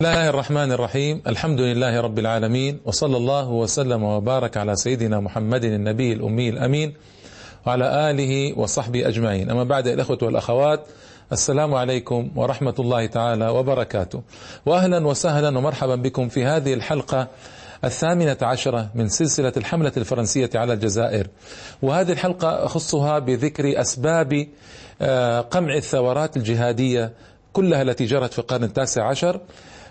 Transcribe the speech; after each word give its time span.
الله 0.00 0.28
الرحمن 0.28 0.72
الرحيم 0.72 1.22
الحمد 1.26 1.60
لله 1.60 2.00
رب 2.00 2.18
العالمين 2.18 2.80
وصلى 2.84 3.16
الله 3.16 3.48
وسلم 3.48 4.02
وبارك 4.02 4.56
على 4.56 4.76
سيدنا 4.76 5.20
محمد 5.20 5.64
النبي 5.64 6.12
الأمي 6.12 6.48
الأمين 6.48 6.94
وعلى 7.66 8.10
آله 8.10 8.58
وصحبه 8.58 9.08
أجمعين 9.08 9.50
أما 9.50 9.64
بعد 9.64 9.86
الأخوة 9.86 10.18
والأخوات 10.22 10.86
السلام 11.32 11.74
عليكم 11.74 12.30
ورحمة 12.36 12.74
الله 12.78 13.06
تعالى 13.06 13.48
وبركاته 13.48 14.22
وأهلا 14.66 15.06
وسهلا 15.06 15.58
ومرحبا 15.58 15.94
بكم 15.94 16.28
في 16.28 16.44
هذه 16.44 16.74
الحلقة 16.74 17.28
الثامنة 17.84 18.36
عشرة 18.42 18.90
من 18.94 19.08
سلسلة 19.08 19.52
الحملة 19.56 19.92
الفرنسية 19.96 20.50
على 20.54 20.72
الجزائر. 20.72 21.26
وهذه 21.82 22.12
الحلقة 22.12 22.64
أخصها 22.66 23.18
بذكر 23.18 23.80
أسباب 23.80 24.46
آه، 25.02 25.40
قمع 25.40 25.74
الثورات 25.74 26.36
الجهادية 26.36 27.12
كلها 27.52 27.82
التي 27.82 28.04
جرت 28.04 28.32
في 28.32 28.38
القرن 28.38 28.64
التاسع 28.64 29.08
عشر. 29.08 29.40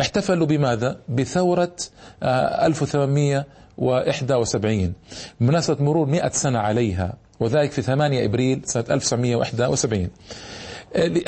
احتفلوا 0.00 0.46
بماذا؟ 0.46 0.96
بثورة 1.08 1.76
1871 2.22 4.84
آه، 4.84 4.92
بمناسبه 5.40 5.84
مرور 5.84 6.06
100 6.06 6.28
سنة 6.28 6.58
عليها 6.58 7.14
وذلك 7.40 7.72
في 7.72 7.82
8 7.82 8.24
أبريل 8.24 8.62
سنة 8.64 8.84
1971. 8.90 10.08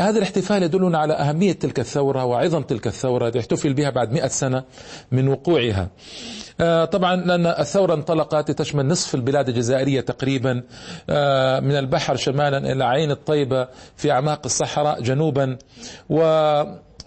هذا 0.01 0.19
الاحتفال 0.19 0.62
يدلنا 0.62 0.98
على 0.98 1.15
أهمية 1.15 1.52
تلك 1.52 1.80
الثورة 1.80 2.25
وعظم 2.25 2.62
تلك 2.62 2.87
الثورة 2.87 3.33
يحتفل 3.34 3.75
بها 3.75 3.91
بعد 3.91 4.12
مئة 4.12 4.29
سنة 4.29 4.65
من 5.12 5.29
وقوعها. 5.29 5.88
آه، 6.60 6.85
طبعا 6.85 7.16
لأن 7.16 7.46
الثورة 7.46 7.95
انطلقت 7.95 8.51
تشمل 8.51 8.87
نصف 8.87 9.15
البلاد 9.15 9.49
الجزائرية 9.49 10.01
تقريبا 10.01 10.63
آه، 11.10 11.60
من 11.60 11.77
البحر 11.77 12.16
شمالا 12.16 12.73
إلى 12.73 12.85
عين 12.85 13.10
الطيبة 13.10 13.68
في 13.96 14.10
أعماق 14.10 14.40
الصحراء 14.45 15.01
جنوبا 15.01 15.57
و 16.10 16.23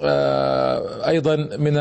آه، 0.02 1.08
أيضا 1.08 1.36
من 1.36 1.78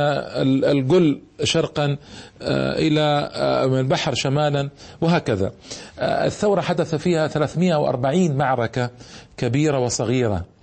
الجل 0.64 1.20
شرقا 1.42 1.97
إلى 2.42 3.30
من 3.70 3.78
البحر 3.80 4.14
شمالا 4.14 4.70
وهكذا. 5.00 5.52
الثورة 5.98 6.61
حدث 6.61 6.95
فيها 6.95 7.28
340 7.28 8.36
معركة 8.36 8.91
كبيرة 9.36 9.78
وصغيرة. 9.78 10.53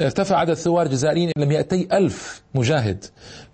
ارتفع 0.00 0.36
عدد 0.36 0.50
الثوار 0.50 0.86
الجزائريين 0.86 1.30
إلى 1.36 1.46
200 1.46 1.88
ألف 1.92 2.42
مجاهد. 2.54 3.04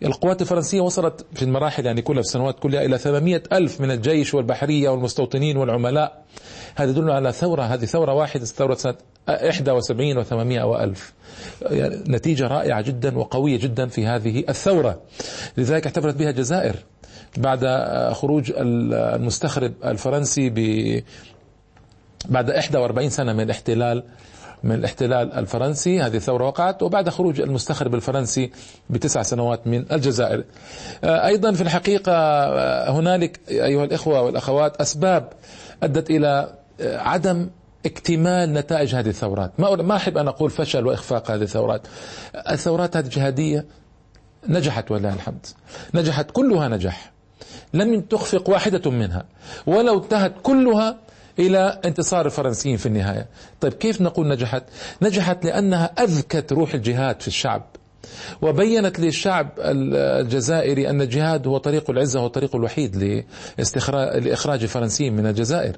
القوات 0.04 0.42
الفرنسية 0.42 0.80
وصلت 0.80 1.26
في 1.34 1.42
المراحل 1.42 1.86
يعني 1.86 2.02
كلها 2.02 2.22
في 2.22 2.28
السنوات 2.28 2.58
كلها 2.58 2.84
إلى 2.84 2.98
800 2.98 3.42
ألف 3.52 3.80
من 3.80 3.90
الجيش 3.90 4.34
والبحرية 4.34 4.88
والمستوطنين 4.88 5.56
والعملاء. 5.56 6.22
هذا 6.74 6.90
يدل 6.90 7.10
على 7.10 7.32
ثورة 7.32 7.62
هذه 7.62 7.84
ثورة 7.84 8.14
واحدة 8.14 8.44
ثورة 8.44 8.74
سنة 8.74 8.94
71 9.28 10.24
و800 10.24 10.62
وألف. 10.64 11.12
يعني 11.62 12.04
نتيجة 12.08 12.46
رائعة 12.46 12.82
جدا 12.82 13.18
وقوية 13.18 13.58
جدا 13.58 13.86
في 13.86 14.06
هذه 14.06 14.44
الثورة. 14.48 15.00
لذلك 15.56 15.86
احتفلت 15.86 16.16
بها 16.16 16.30
الجزائر 16.30 16.76
بعد 17.36 17.66
خروج 18.12 18.52
المستخرب 18.56 19.72
الفرنسي 19.84 20.50
ب 20.50 20.58
بعد 22.28 22.50
41 22.50 23.10
سنة 23.10 23.32
من 23.32 23.40
الاحتلال 23.40 24.04
من 24.64 24.74
الاحتلال 24.74 25.32
الفرنسي. 25.32 26.00
هذه 26.02 26.16
الثورة 26.16 26.46
وقعت 26.46 26.82
وبعد 26.82 27.08
خروج 27.08 27.40
المستخرب 27.40 27.94
الفرنسي 27.94 28.50
بتسع 28.90 29.22
سنوات 29.22 29.66
من 29.66 29.92
الجزائر. 29.92 30.44
آه، 31.04 31.26
أيضا 31.26 31.52
في 31.52 31.60
الحقيقة 31.60 32.12
آه، 32.12 32.90
هنالك 32.90 33.40
أيها 33.48 33.84
الإخوة 33.84 34.22
والأخوات 34.22 34.76
أسباب 34.76 35.28
أدت 35.82 36.10
إلى 36.10 36.54
آه، 36.80 36.98
عدم 36.98 37.50
اكتمال 37.86 38.52
نتائج 38.52 38.94
هذه 38.94 39.08
الثورات. 39.08 39.60
ما 39.60 39.96
أحب 39.96 40.18
أن 40.18 40.28
أقول 40.28 40.50
فشل 40.50 40.86
وإخفاق 40.86 41.30
هذه 41.30 41.42
الثورات. 41.42 41.86
الثورات 42.34 42.96
هذه 42.96 43.04
الجهادية 43.04 43.66
نجحت 44.48 44.90
ولله 44.90 45.14
الحمد. 45.14 45.46
نجحت 45.94 46.30
كلها 46.30 46.68
نجح 46.68 47.12
لم 47.74 48.00
تخفق 48.00 48.50
واحدة 48.50 48.90
منها. 48.90 49.24
ولو 49.66 50.02
انتهت 50.02 50.32
كلها 50.42 50.96
إلى 51.38 51.80
انتصار 51.84 52.26
الفرنسيين 52.26 52.76
في 52.76 52.86
النهاية. 52.86 53.26
طيب 53.60 53.72
كيف 53.72 54.00
نقول 54.00 54.28
نجحت؟ 54.28 54.62
لنجحت 55.00 55.44
لأنها 55.44 55.84
أذكت 55.84 56.52
روح 56.52 56.74
الجهاد 56.74 57.20
في 57.20 57.28
الشعب 57.28 57.62
وبينت 58.42 59.00
للشعب 59.00 59.48
الجزائري 59.58 60.90
أن 60.90 61.00
الجهاد 61.00 61.46
هو 61.46 61.58
طريق 61.58 61.90
العزة 61.90 62.20
هو 62.20 62.26
الطريق 62.26 62.56
الوحيد 62.56 62.96
لإخراج 63.58 64.62
الفرنسيين 64.62 65.16
من 65.16 65.26
الجزائر. 65.26 65.76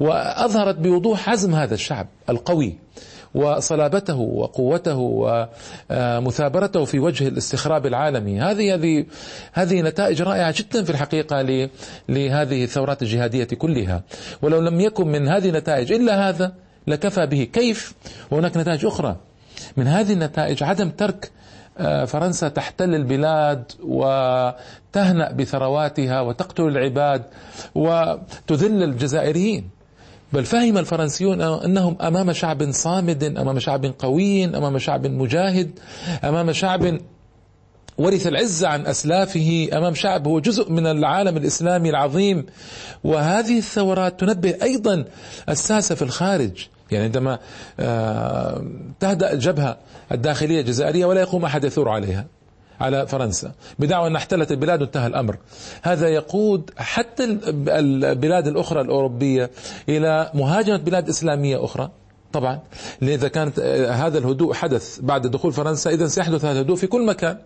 وأظهرت 0.00 0.76
بوضوح 0.76 1.28
عزم 1.28 1.54
هذا 1.54 1.74
الشعب 1.74 2.06
القوي. 2.28 2.78
وصلابته 3.34 4.16
وقوته 4.16 4.96
ومثابرته 5.90 6.84
في 6.84 6.98
وجه 6.98 7.28
الاستخراب 7.28 7.86
العالمي. 7.86 8.40
هذه 8.40 8.74
هذه 8.74 9.06
هذه 9.52 9.82
نتائج 9.82 10.22
رائعة 10.22 10.54
جدا 10.58 10.84
في 10.84 10.90
الحقيقة 10.90 11.42
لهذه 12.08 12.64
الثورات 12.64 13.02
الجهادية 13.02 13.44
كلها. 13.44 14.02
ولو 14.42 14.60
لم 14.60 14.80
يكن 14.80 15.08
من 15.08 15.28
هذه 15.28 15.48
النتائج 15.48 15.92
إلا 15.92 16.28
هذا 16.28 16.52
لكفى 16.86 17.26
به. 17.26 17.44
كيف؟ 17.52 17.94
وهناك 18.30 18.56
نتائج 18.56 18.86
أخرى. 18.86 19.16
من 19.76 19.86
هذه 19.86 20.12
النتائج 20.12 20.62
عدم 20.62 20.90
ترك 20.90 21.30
آه، 21.78 22.04
فرنسا 22.04 22.48
تحتل 22.48 22.94
البلاد 22.94 23.72
وتهنأ 23.82 25.32
بثرواتها 25.32 26.20
وتقتل 26.20 26.62
العباد 26.62 27.22
وتذل 27.74 28.82
الجزائريين. 28.82 29.70
بل 30.34 30.44
فهم 30.44 30.78
الفرنسيون 30.78 31.40
أنهم 31.40 31.96
أمام 32.00 32.32
شعب 32.32 32.72
صامد 32.72 33.24
أمام 33.24 33.58
شعب 33.58 33.94
قوي 33.98 34.44
أمام 34.44 34.78
شعب 34.78 35.06
مجاهد 35.06 35.70
أمام 36.24 36.52
شعب 36.52 36.98
ورث 37.98 38.26
العزة 38.26 38.68
عن 38.68 38.86
أسلافه 38.86 39.68
أمام 39.72 39.94
شعب 39.94 40.26
هو 40.26 40.40
جزء 40.40 40.72
من 40.72 40.86
العالم 40.86 41.36
الإسلامي 41.36 41.90
العظيم. 41.90 42.46
وهذه 43.04 43.58
الثورات 43.58 44.20
تنبه 44.20 44.54
أيضا 44.62 45.04
الساسة 45.48 45.94
في 45.94 46.02
الخارج. 46.02 46.66
يعني 46.90 47.04
عندما 47.04 47.38
آه، 47.80 48.64
تهدأ 49.00 49.32
الجبهة 49.32 49.78
الداخلية 50.12 50.60
الجزائرية 50.60 51.06
ولا 51.06 51.20
يقوم 51.20 51.44
أحد 51.44 51.64
يثور 51.64 51.88
عليها. 51.88 52.26
على 52.80 53.06
فرنسا. 53.06 53.52
بدعوى 53.78 54.06
أن 54.06 54.16
احتلت 54.16 54.52
البلاد 54.52 54.82
وانتهى 54.82 55.06
الأمر. 55.06 55.36
هذا 55.82 56.08
يقود 56.08 56.70
حتى 56.76 57.38
البلاد 57.68 58.46
الأخرى 58.46 58.80
الأوروبية 58.80 59.50
إلى 59.88 60.30
مهاجمة 60.34 60.76
بلاد 60.76 61.08
إسلامية 61.08 61.64
أخرى. 61.64 61.90
طبعا. 62.32 62.60
إذا 63.02 63.28
كانت 63.28 63.58
آه، 63.58 63.90
هذا 63.90 64.18
الهدوء 64.18 64.54
حدث 64.54 64.98
بعد 65.00 65.26
دخول 65.26 65.52
فرنسا. 65.52 65.90
إذا 65.90 66.06
سيحدث 66.06 66.44
هذا 66.44 66.60
الهدوء 66.60 66.76
في 66.76 66.86
كل 66.86 67.06
مكان. 67.06 67.38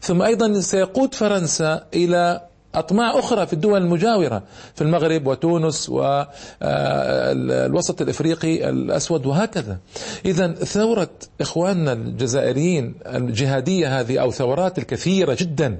ثم 0.00 0.22
أيضا 0.22 0.60
سيقود 0.60 1.14
فرنسا 1.14 1.86
إلى 1.94 2.48
أطماع 2.74 3.18
أخرى 3.18 3.46
في 3.46 3.52
الدول 3.52 3.82
المجاورة 3.82 4.42
في 4.74 4.82
المغرب 4.82 5.26
وتونس 5.26 5.88
والوسط 5.88 8.00
آه، 8.00 8.04
الإفريقي 8.04 8.70
الأسود 8.70 9.26
وهكذا. 9.26 9.78
إذا 10.24 10.52
ثورة 10.52 11.10
إخواننا 11.40 11.92
الجزائريين 11.92 12.94
الجهادية 13.06 14.00
هذه 14.00 14.18
أو 14.18 14.30
ثورات 14.30 14.78
الكثيرة 14.78 15.36
جدا 15.40 15.78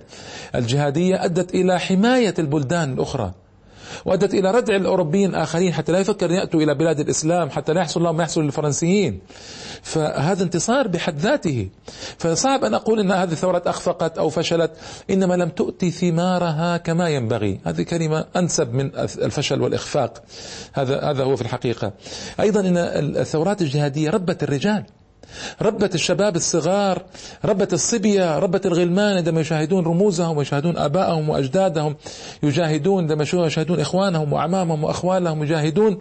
الجهادية 0.54 1.24
أدت 1.24 1.54
إلى 1.54 1.80
حماية 1.80 2.34
البلدان 2.38 2.92
الأخرى. 2.92 3.32
وأدت 4.04 4.34
إلى 4.34 4.50
ردع 4.50 4.76
الأوروبيين 4.76 5.30
الآخرين 5.30 5.72
حتى 5.74 5.92
لا 5.92 5.98
يفكر 5.98 6.30
يأتوا 6.30 6.60
إلى 6.60 6.74
بلاد 6.74 7.00
الإسلام 7.00 7.50
حتى 7.50 7.72
لا 7.72 7.80
يحصل 7.80 8.02
لهم 8.02 8.16
ما 8.16 8.22
يحصل 8.22 8.44
للفرنسيين. 8.44 9.20
فهذا 9.82 10.42
انتصار 10.42 10.88
بحد 10.88 11.18
ذاته. 11.18 11.68
فصعب 12.18 12.64
أن 12.64 12.74
أقول 12.74 13.00
أن 13.00 13.12
هذه 13.12 13.32
الثورات 13.32 13.66
أخفقت 13.66 14.18
أو 14.18 14.28
فشلت 14.28 14.70
إنما 15.10 15.34
لم 15.34 15.48
تؤتي 15.48 15.90
ثمارها 15.90 16.76
كما 16.76 17.08
ينبغي. 17.08 17.60
هذه 17.64 17.82
كلمة 17.82 18.24
أنسب 18.36 18.74
من 18.74 18.94
الفشل 18.96 19.62
والإخفاق. 19.62 20.22
هذا 20.72 21.00
هذا 21.00 21.24
هو 21.24 21.36
في 21.36 21.42
الحقيقة. 21.42 21.92
أيضا 22.40 22.60
أن 22.60 22.76
الثورات 23.16 23.62
الجهادية 23.62 24.10
ربت 24.10 24.42
الرجال. 24.42 24.84
ربت 25.62 25.94
الشباب 25.94 26.36
الصغار 26.36 27.02
ربت 27.44 27.72
الصبية 27.72 28.38
ربت 28.38 28.66
الغلمان 28.66 29.16
عندما 29.16 29.40
يشاهدون 29.40 29.84
رموزهم 29.84 30.36
ويشاهدون 30.36 30.76
آبائهم 30.76 31.28
وأجدادهم 31.28 31.96
يجاهدون 32.42 33.00
عندما 33.02 33.22
يشاهدون 33.22 33.80
إخوانهم 33.80 34.32
وأعمامهم 34.32 34.84
وأخوالهم 34.84 35.42
يجاهدون 35.42 35.98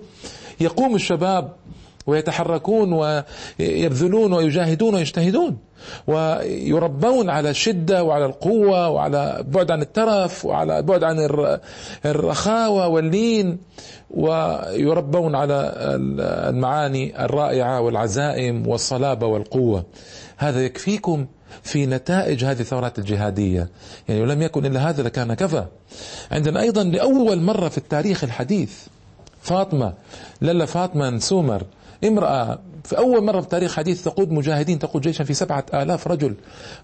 يقوم 0.60 0.96
الشباب 0.96 1.52
ويتحركون 2.08 2.94
ويبذلون 3.60 4.34
ويجاهدون 4.34 4.96
ويجتهدون 4.96 5.58
ويربون 6.08 7.30
على 7.30 7.50
الشدة 7.50 8.04
وعلى 8.04 8.26
القوة 8.26 8.90
وعلى 8.90 9.44
بعد 9.48 9.72
عن 9.72 9.82
الترف 9.82 10.46
وعلى 10.46 10.82
بعد 10.82 11.04
عن 11.04 11.30
الرخاوة 12.06 12.88
واللين 12.88 13.58
ويربون 14.12 15.36
على 15.36 15.74
المعاني 16.50 17.26
الرائعة 17.26 17.82
والعزائم 17.82 18.68
والصلابة 18.68 19.28
والقوة. 19.28 19.86
هذا 20.38 20.66
يكفيكم 20.66 21.26
في 21.64 21.86
نتائج 21.86 22.46
هذه 22.46 22.60
الثورات 22.60 23.00
الجهادية. 23.00 23.70
يعني 24.10 24.26
لم 24.26 24.42
يكن 24.42 24.66
إلا 24.66 24.90
هذا 24.90 25.04
لكان 25.04 25.34
كفى. 25.34 25.66
عندنا 26.32 26.62
أيضا 26.62 26.84
لأول 26.84 27.42
مرة 27.42 27.70
في 27.70 27.78
التاريخ 27.78 28.24
الحديث 28.24 28.72
فاطمة 29.42 29.94
للا 30.42 30.66
فاطمة 30.66 31.10
نسومر 31.10 31.64
امرأة. 32.04 32.60
في 32.84 32.98
أول 32.98 33.24
مرة 33.24 33.40
في 33.40 33.46
التاريخ 33.46 33.76
حديث 33.76 34.04
تقود 34.04 34.32
مجاهدين 34.32 34.80
تقود 34.80 35.02
جيشا 35.02 35.24
في 35.24 35.34
سبعة 35.34 35.66
آلاف 35.74 36.08
رجل 36.08 36.36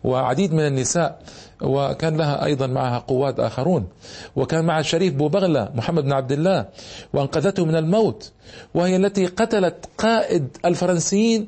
وعديد 0.04 0.54
من 0.54 0.60
النساء 0.68 1.20
وكان 1.62 2.18
لها 2.18 2.46
أيضا 2.46 2.68
معها 2.68 3.00
قوات 3.00 3.40
آخرون. 3.40 3.88
وكان 4.36 4.66
مع 4.66 4.80
الشريف 4.80 5.14
بوبغلة 5.14 5.70
محمد 5.76 6.04
بن 6.04 6.14
عبد 6.14 6.32
الله 6.32 6.66
وأنقذته 7.14 7.66
من 7.66 7.76
الموت. 7.76 8.32
وهي 8.76 8.96
التي 8.96 9.26
قتلت 9.26 9.76
قائد 9.98 10.58
الفرنسيين 10.66 11.48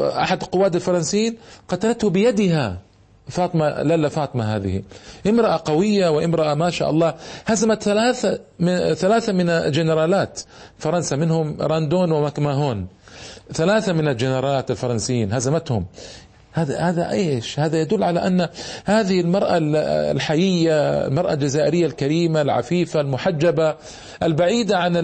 أحد 0.00 0.42
قواد 0.42 0.74
الفرنسيين 0.74 1.36
قتلته 1.68 2.10
بيدها. 2.10 2.78
فاطمة 3.28 3.82
لالا 3.82 4.08
فاطمة 4.08 4.56
هذه. 4.56 4.82
امرأة 5.26 5.62
قوية 5.64 6.08
وامرأة 6.08 6.54
ما 6.54 6.70
شاء 6.70 6.90
الله. 6.90 7.14
هزمت 7.46 7.82
ثلاثة 7.82 8.38
من 8.58 8.94
ثلاثة 8.94 9.32
من 9.32 9.70
جنرالات 9.70 10.40
فرنسا 10.78 11.16
منهم 11.16 11.56
راندون 11.60 12.12
ومكماهون 12.12 12.86
ثلاثة 13.52 13.92
من 13.92 14.08
الجنرالات 14.08 14.70
الفرنسيين 14.70 15.32
هزمتهم. 15.32 15.86
هذا 16.52 16.78
هذا 16.78 17.10
إيش؟ 17.10 17.60
هذا 17.60 17.80
يدل 17.80 18.02
على 18.02 18.26
أن 18.26 18.48
هذه 18.84 19.20
المرأة 19.20 19.58
الحيية، 20.12 21.06
المرأة 21.06 21.32
الجزائرية 21.32 21.86
الكريمة 21.86 22.42
العفيفة 22.42 23.00
المحجبة 23.00 23.76
البعيدة 24.22 24.78
عن 24.78 24.96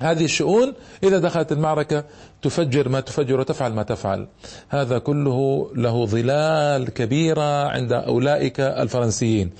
هذه 0.00 0.24
الشؤون 0.24 0.72
إذا 1.02 1.18
دخلت 1.18 1.52
المعركة 1.52 2.04
تفجر 2.42 2.88
ما 2.88 3.00
تفجر 3.00 3.40
وتفعل 3.40 3.72
ما 3.72 3.82
تفعل. 3.82 4.26
هذا 4.68 4.98
كله 4.98 5.70
له 5.74 6.06
ظلال 6.06 6.90
كبيرة 6.90 7.68
عند 7.68 7.92
أولئك 7.92 8.60
الفرنسيين. 8.60 9.50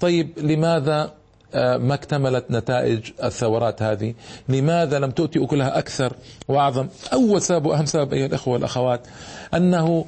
طيب 0.00 0.38
لماذا 0.38 1.10
آه، 1.54 1.76
ما 1.76 1.94
اكتملت 1.94 2.44
نتائج 2.50 3.10
الثورات 3.24 3.82
هذه؟ 3.82 4.14
لماذا 4.48 4.98
لم 4.98 5.10
تؤتي 5.10 5.44
أكلها 5.44 5.78
أكثر 5.78 6.12
وأعظم 6.48 6.88
أول 7.12 7.42
سبب 7.42 7.66
وأهم 7.66 7.86
سبب 7.86 8.12
أيها 8.12 8.26
الأخوة 8.26 8.54
والأخوات 8.54 9.00
أنه 9.54 10.06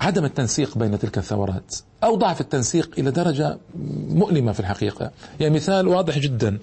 عدم 0.00 0.24
التنسيق 0.24 0.78
بين 0.78 0.98
تلك 0.98 1.18
الثورات 1.18 1.74
أو 2.04 2.16
ضعف 2.16 2.40
التنسيق 2.40 2.90
إلى 2.98 3.10
درجة 3.10 3.58
مؤلمة 4.08 4.52
في 4.52 4.60
الحقيقة؟ 4.60 5.10
يعني 5.40 5.54
مثال 5.54 5.88
واضح 5.88 6.18
جدا. 6.18 6.58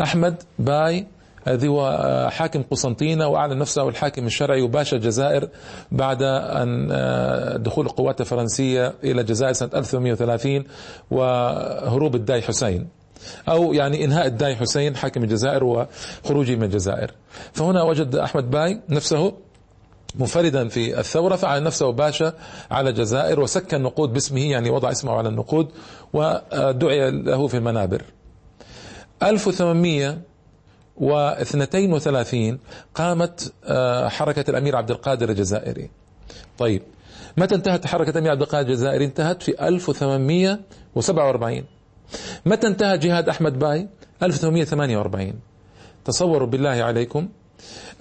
أحمد 0.00 0.42
باي 0.58 1.06
الذي 1.48 1.68
هو 1.68 1.88
آه، 1.88 2.28
حاكم 2.28 2.62
قسنطينة 2.62 3.28
وأعلن 3.28 3.58
نفسه 3.58 3.88
الحاكم 3.88 4.26
الشرعي 4.26 4.62
وباشا 4.62 4.96
الجزائر 4.96 5.48
بعد 5.92 6.22
أن 6.22 6.88
آه، 6.92 7.56
دخول 7.56 7.86
القوات 7.86 8.20
الفرنسية 8.20 8.94
إلى 9.04 9.20
الجزائر 9.20 9.52
سنة 9.52 9.70
1830 9.74 10.64
وهروب 11.10 12.14
الداي 12.14 12.42
حسين. 12.42 12.88
أو 13.48 13.72
يعني 13.72 14.04
إنهاء 14.04 14.26
الداي 14.26 14.56
حسين 14.56 14.96
حاكم 14.96 15.22
الجزائر 15.22 15.64
وخروجه 15.64 16.56
من 16.56 16.62
الجزائر. 16.62 17.10
فهنا 17.52 17.82
وجد 17.82 18.16
أحمد 18.16 18.50
باي 18.50 18.80
نفسه 18.88 19.32
منفردا 20.14 20.68
في 20.68 21.00
الثورة 21.00 21.36
فعل 21.36 21.62
نفسه 21.62 21.90
باشا 21.90 22.32
على 22.70 22.90
الجزائر 22.90 23.40
وسكن 23.40 23.76
النقود 23.76 24.12
باسمه 24.12 24.50
يعني 24.50 24.70
وضع 24.70 24.90
اسمه 24.90 25.12
على 25.12 25.28
النقود 25.28 25.68
ودعي 26.12 27.10
له 27.10 27.46
في 27.46 27.56
المنابر. 27.56 28.02
1800 29.22 30.18
واثنتين 31.00 31.92
وثلاثين 31.92 32.58
قامت 32.94 33.52
آه، 33.64 34.08
حركة 34.08 34.50
الأمير 34.50 34.76
عبد 34.76 34.90
القادر 34.90 35.28
الجزائري. 35.28 35.90
طيب 36.58 36.82
متى 37.36 37.54
انتهت 37.54 37.86
حركة 37.86 38.10
الأمير 38.10 38.30
عبد 38.30 38.42
القادر 38.42 38.68
الجزائري؟ 38.68 39.04
انتهت 39.04 39.42
في 39.42 39.68
1847 39.68 41.64
متى 42.46 42.66
انتهى 42.66 42.98
جهاد 42.98 43.28
أحمد 43.28 43.58
باي؟ 43.58 43.88
1848 44.22 45.34
تصوروا 46.04 46.48
بالله 46.48 46.70
عليكم 46.70 47.28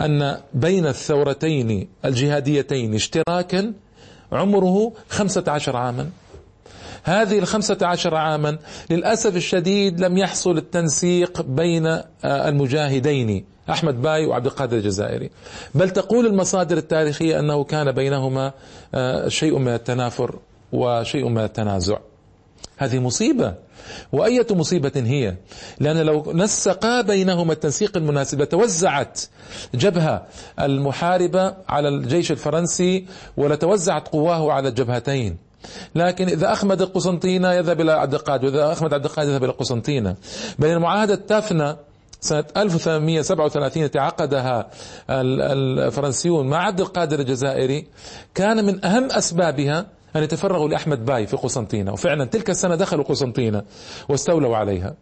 أن 0.01 0.37
بين 0.53 0.87
الثورتين 0.87 1.89
الجهاديتين 2.05 2.93
اشتراكا 2.93 3.73
عمره 4.31 4.93
15 5.09 5.75
عاما. 5.77 6.09
هذه 7.07 7.39
الخمسة 7.39 7.77
عشر 7.81 8.15
عاما 8.15 8.57
للأسف 8.89 9.35
الشديد 9.35 9.99
لم 9.99 10.17
يحصل 10.17 10.57
التنسيق 10.57 11.41
بين 11.41 11.85
آه، 11.85 12.03
المجاهدين 12.23 13.45
أحمد 13.69 14.01
باي 14.01 14.25
وعبد 14.25 14.45
القادر 14.45 14.77
الجزائري. 14.77 15.29
بل 15.75 15.89
تقول 15.89 16.25
المصادر 16.25 16.77
التاريخية 16.77 17.39
أنه 17.39 17.63
كان 17.63 17.91
بينهما 17.91 18.51
آه، 18.95 19.27
شيء 19.27 19.57
من 19.57 19.73
التنافر 19.73 20.39
وشيء 20.71 21.29
من 21.29 21.43
التنازع. 21.43 21.97
هذه 22.77 22.99
مصيبة. 22.99 23.53
وأية 24.11 24.47
مصيبة 24.51 24.91
هي؟ 24.95 25.35
لأن 25.79 25.97
لو 25.97 26.31
نسقا 26.33 27.01
بينهما 27.01 27.53
التنسيق 27.53 27.97
المناسب 27.97 28.41
لتوزعت 28.41 29.21
جبهة 29.75 30.25
المحاربة 30.59 31.53
على 31.69 31.87
الجيش 31.87 32.31
الفرنسي 32.31 33.05
ولتوزعت 33.37 34.07
قواه 34.07 34.51
على 34.51 34.69
الجبهتين. 34.69 35.46
لكن 35.95 36.27
إذا 36.27 36.53
أخمد 36.53 36.81
القسنطينة 36.81 37.53
يذهب 37.53 37.81
إلى 37.81 38.03
القادر 38.03 38.45
وإذا 38.45 38.71
أخمد 38.71 38.93
القادر 38.93 39.29
يذهب 39.29 39.43
إلى 39.43 39.51
القسنطينة. 39.51 40.15
بين 40.59 40.73
المعاهدة 40.73 41.13
التافنة 41.13 41.77
سنة 42.21 42.45
1837 42.57 43.83
التي 43.83 43.99
عقدها 43.99 44.69
الفرنسيون 45.09 46.47
مع 46.47 46.57
عبد 46.57 46.79
القادر 46.81 47.19
الجزائري 47.19 47.87
كان 48.35 48.65
من 48.65 48.85
أهم 48.85 49.11
أسبابها 49.11 49.85
أن 50.15 50.23
يتفرغوا 50.23 50.69
لأحمد 50.69 51.05
باي 51.05 51.27
في 51.27 51.37
قسنطينة 51.37 51.93
وفعلا 51.93 52.25
تلك 52.25 52.49
السنة 52.49 52.75
دخلوا 52.75 53.03
قسنطينة 53.03 53.63
واستولوا 54.09 54.57
عليها. 54.57 54.95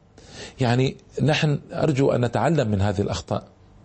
يعني 0.59 0.97
نحن 1.23 1.59
أرجو 1.73 2.11
أن 2.11 2.25
نتعلم 2.25 2.71
من 2.71 2.81
هذه 2.81 3.01
الأخطاء. 3.01 3.43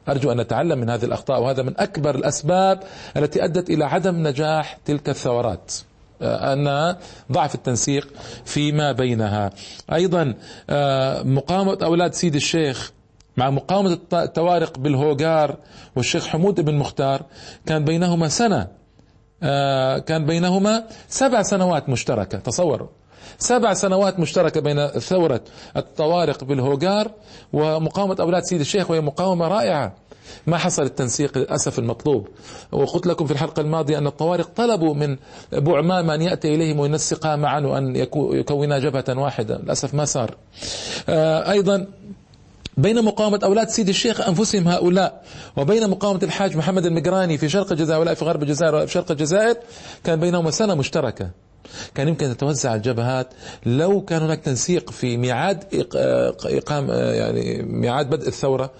أرجو 0.08 0.32
أن 0.32 0.40
نتعلم 0.40 0.78
من 0.78 0.90
هذه 0.90 1.04
الأخطاء 1.04 1.42
وهذا 1.42 1.62
من 1.62 1.80
أكبر 1.80 2.14
الأسباب 2.14 2.82
التي 3.16 3.44
أدت 3.44 3.70
إلى 3.70 3.84
عدم 3.84 4.28
نجاح 4.28 4.78
تلك 4.84 5.08
الثورات. 5.08 5.72
أن 6.22 6.96
ضعف 7.32 7.54
التنسيق 7.54 8.08
فيما 8.44 8.92
بينها. 8.92 9.50
أيضا 9.92 10.34
آه، 10.70 11.22
مقاومة 11.22 11.78
أولاد 11.82 12.14
سيد 12.14 12.34
الشيخ 12.34 12.92
مع 13.36 13.50
مقاومة 13.50 13.98
التوارق 14.12 14.78
بالهوغار 14.78 15.56
والشيخ 15.96 16.26
حمود 16.26 16.60
بن 16.60 16.74
مختار 16.74 17.22
كان 17.66 17.84
بينهما 17.84 18.28
سنة. 18.28 18.68
آه، 19.42 19.98
كان 19.98 20.26
بينهما 20.26 20.84
سبع 21.08 21.42
سنوات 21.42 21.88
مشتركة. 21.88 22.38
تصوروا. 22.38 22.88
سبع 23.38 23.74
سنوات 23.74 24.18
مشتركة 24.18 24.60
بين 24.60 24.86
ثورة 24.88 25.40
الطوارق 25.76 26.44
بالهوغار 26.44 27.10
ومقاومة 27.52 28.16
أولاد 28.20 28.42
سيد 28.42 28.60
الشيخ 28.60 28.90
وهي 28.90 29.00
مقاومة 29.00 29.48
رائعة. 29.48 29.94
ما 30.46 30.58
حصل 30.58 30.82
التنسيق 30.82 31.38
للأسف 31.38 31.78
المطلوب. 31.78 32.28
وقلت 32.72 33.06
لكم 33.06 33.26
في 33.26 33.32
الحلقة 33.32 33.60
الماضية 33.60 33.98
أن 33.98 34.06
الطوارق 34.06 34.48
طلبوا 34.56 34.94
من 34.94 35.16
أبو 35.52 35.76
عمام 35.76 36.10
أن 36.10 36.22
يأتي 36.22 36.54
إليهم 36.54 36.80
وينسقا 36.80 37.36
معا 37.36 37.60
وأن 37.60 37.96
يكونا 38.32 38.78
جبهة 38.78 39.04
واحدة. 39.08 39.58
للأسف 39.58 39.94
ما 39.94 40.04
صار. 40.04 40.36
آه، 41.08 41.50
أيضا 41.50 41.86
بين 42.76 43.04
مقاومة 43.04 43.40
أولاد 43.44 43.68
سيد 43.68 43.88
الشيخ 43.88 44.28
أنفسهم 44.28 44.68
هؤلاء 44.68 45.22
وبين 45.56 45.90
مقاومة 45.90 46.20
الحاج 46.22 46.56
محمد 46.56 46.86
المقراني 46.86 47.38
في 47.38 47.48
شرق 47.48 47.72
الجزائر 47.72 48.00
ولا 48.00 48.14
في 48.14 48.24
غرب 48.24 48.42
الجزائر 48.42 48.74
ولا 48.74 48.86
في 48.86 48.92
شرق 48.92 49.10
الجزائر 49.10 49.56
كان 50.04 50.20
بينهما 50.20 50.50
سنة 50.50 50.74
مشتركة. 50.74 51.30
كان 51.94 52.08
يمكن 52.08 52.28
تتوزع 52.36 52.74
الجبهات. 52.74 53.28
لو 53.66 54.00
كان 54.00 54.22
هناك 54.22 54.40
تنسيق 54.40 54.90
في 54.90 55.16
ميعاد 55.16 55.64
إقام 56.44 56.88
يعني 56.90 57.62
ميعاد 57.62 58.10
بدء 58.10 58.28
الثورة 58.28 58.70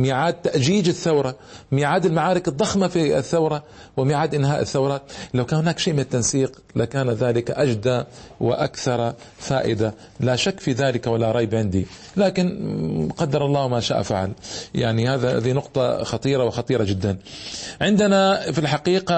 ميعاد 0.00 0.34
تأجيج 0.34 0.88
الثورة 0.88 1.36
ميعاد 1.72 2.06
المعارك 2.06 2.48
الضخمة 2.48 2.88
في 2.88 3.18
الثورة 3.18 3.62
وميعاد 3.96 4.34
إنهاء 4.34 4.60
الثورة. 4.60 5.02
لو 5.34 5.46
كان 5.46 5.58
هناك 5.58 5.78
شيء 5.78 5.94
من 5.94 6.00
التنسيق 6.00 6.52
لكان 6.76 7.10
ذلك 7.10 7.50
أجدى 7.50 8.02
وأكثر 8.40 9.14
فائدة. 9.38 9.94
لا 10.20 10.36
شك 10.36 10.60
في 10.60 10.72
ذلك 10.72 11.06
ولا 11.06 11.32
ريب 11.32 11.54
عندي. 11.54 11.86
لكن 12.16 13.08
قدر 13.16 13.46
الله 13.46 13.68
ما 13.68 13.80
شاء 13.80 14.02
فعل. 14.02 14.32
يعني 14.74 15.08
هذا 15.08 15.36
هذه 15.36 15.52
نقطة 15.52 16.04
خطيرة 16.04 16.44
وخطيرة 16.44 16.84
جدا. 16.84 17.18
عندنا 17.80 18.52
في 18.52 18.58
الحقيقة 18.58 19.14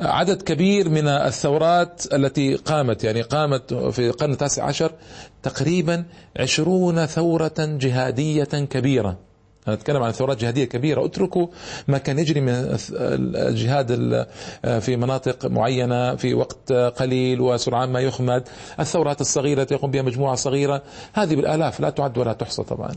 عدد 0.00 0.42
كبير 0.42 0.88
من 0.88 1.08
الثورات 1.08 2.02
التي 2.12 2.54
قامت 2.54 3.04
يعني 3.04 3.22
قامت 3.22 3.74
في 3.74 4.08
القرن 4.08 4.32
التاسع 4.32 4.64
عشر 4.64 4.92
تقريبا 5.42 6.04
عشرون 6.36 7.06
ثورة 7.06 7.54
جهادية 7.58 8.44
كبيرة. 8.44 9.27
أنا 9.68 9.74
أتكلم 9.76 10.02
عن 10.02 10.12
ثورات 10.12 10.40
جهادية 10.40 10.64
كبيرة. 10.64 11.04
اتركوا 11.04 11.46
ما 11.88 11.98
كان 11.98 12.18
يجري 12.18 12.40
من 12.40 12.76
الجهاد 13.36 13.88
في 14.80 14.96
مناطق 14.96 15.46
معينة 15.46 16.16
في 16.16 16.34
وقت 16.34 16.72
قليل 16.72 17.40
وسرعان 17.40 17.92
ما 17.92 18.00
يخمد. 18.00 18.48
الثورات 18.80 19.20
الصغيرة 19.20 19.62
التي 19.62 19.74
يقوم 19.74 19.90
بها 19.90 20.02
مجموعة 20.02 20.34
صغيرة 20.34 20.82
هذه 21.12 21.34
بالآلاف 21.36 21.80
لا 21.80 21.90
تعد 21.90 22.18
ولا 22.18 22.32
تحصى 22.32 22.62
طبعا. 22.62 22.90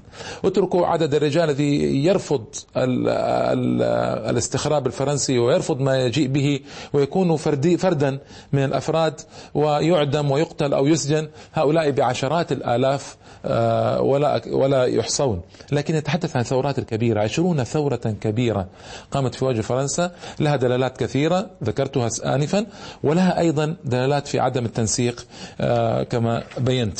اتركوا 0.46 0.88
عدد 0.88 1.14
الرجال 1.14 1.50
الذي 1.50 2.06
يرفض 2.06 2.46
ال 2.78 3.10
ال 3.10 3.82
الاستخراب 4.30 4.88
الفرنسي 4.88 5.40
ويرفض 5.40 5.80
ما 5.80 6.06
يجيء 6.06 6.28
به 6.28 6.60
ويكون 6.94 7.36
فردي 7.36 7.78
فردا 7.78 8.20
من 8.54 8.64
الأفراد 8.64 9.22
ويعدم 9.54 10.32
ويقتل 10.32 10.74
أو 10.74 10.88
يسجن. 10.88 11.28
هؤلاء 11.54 11.92
بعشرات 11.92 12.52
الآلاف 12.52 13.18
آه، 13.46 14.02
ولا 14.02 14.42
ولا 14.52 14.86
يحصون. 14.86 15.42
لكن 15.72 15.96
نتحدث 15.96 16.36
عن 16.36 16.44
ثورات 16.44 16.61
الكبيرة 16.70 17.22
عشرون 17.22 17.64
ثورة 17.64 17.96
كبيرة 17.96 18.68
قامت 19.12 19.36
في 19.36 19.46
وجه 19.46 19.62
فرنسا 19.62 20.12
لها 20.40 20.56
دلالات 20.56 20.98
كثيرة 20.98 21.50
ذكرتها 21.64 22.10
آنفا 22.36 22.66
ولها 23.04 23.40
أيضا 23.40 23.76
دلالات 23.86 24.28
في 24.28 24.40
عدم 24.40 24.66
التنسيق 24.66 25.26
آه، 25.62 26.04
كما 26.04 26.44
بينت 26.58 27.00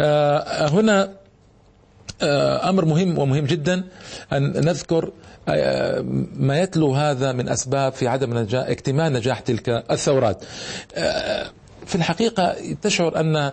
آه، 0.00 0.68
هنا 0.68 1.10
أمر 2.68 2.84
مهم 2.84 3.18
ومهم 3.18 3.44
جدا 3.44 3.84
أن 4.32 4.42
نذكر 4.64 5.12
ما 6.36 6.60
يتلو 6.60 6.94
هذا 6.94 7.32
من 7.32 7.48
أسباب 7.48 7.92
في 7.92 8.08
عدم 8.08 8.38
نجاح 8.38 8.66
اكتمال 8.68 9.12
نجاح 9.12 9.40
تلك 9.40 9.68
الثورات. 9.90 10.44
في 11.86 11.94
الحقيقة 11.94 12.56
تشعر 12.82 13.20
أن 13.20 13.52